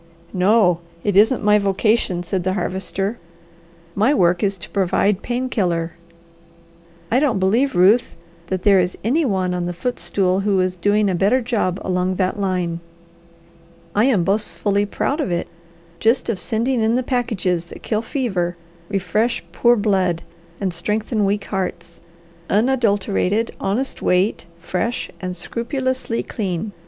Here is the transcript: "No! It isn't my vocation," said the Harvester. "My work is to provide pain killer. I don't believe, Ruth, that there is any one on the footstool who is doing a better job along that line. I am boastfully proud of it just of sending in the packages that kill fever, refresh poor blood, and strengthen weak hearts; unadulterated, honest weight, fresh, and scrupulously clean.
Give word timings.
"No! 0.33 0.79
It 1.03 1.15
isn't 1.15 1.43
my 1.43 1.59
vocation," 1.59 2.23
said 2.23 2.43
the 2.43 2.53
Harvester. 2.53 3.19
"My 3.93 4.15
work 4.15 4.41
is 4.41 4.57
to 4.57 4.69
provide 4.71 5.21
pain 5.21 5.47
killer. 5.47 5.91
I 7.11 7.19
don't 7.19 7.37
believe, 7.37 7.75
Ruth, 7.75 8.15
that 8.47 8.63
there 8.63 8.79
is 8.79 8.97
any 9.03 9.25
one 9.25 9.53
on 9.53 9.67
the 9.67 9.73
footstool 9.77 10.39
who 10.39 10.59
is 10.59 10.75
doing 10.75 11.07
a 11.07 11.13
better 11.13 11.39
job 11.39 11.79
along 11.83 12.15
that 12.15 12.39
line. 12.39 12.79
I 13.93 14.05
am 14.05 14.23
boastfully 14.23 14.87
proud 14.87 15.21
of 15.21 15.29
it 15.29 15.47
just 15.99 16.29
of 16.31 16.39
sending 16.39 16.81
in 16.81 16.95
the 16.95 17.03
packages 17.03 17.65
that 17.65 17.83
kill 17.83 18.01
fever, 18.01 18.57
refresh 18.89 19.43
poor 19.51 19.75
blood, 19.75 20.23
and 20.59 20.73
strengthen 20.73 21.25
weak 21.25 21.45
hearts; 21.45 22.01
unadulterated, 22.49 23.51
honest 23.61 24.01
weight, 24.01 24.47
fresh, 24.57 25.11
and 25.21 25.35
scrupulously 25.35 26.23
clean. 26.23 26.71